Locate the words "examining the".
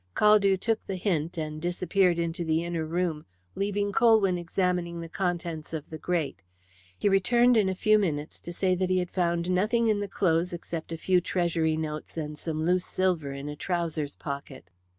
4.35-5.07